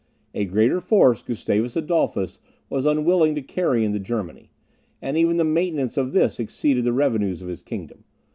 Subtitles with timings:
[0.33, 2.39] A greater force Gustavus Adolphus
[2.71, 4.51] was unwilling to carry into Germany,
[4.99, 8.03] and even the maintenance of this exceeded the revenues of his kingdom.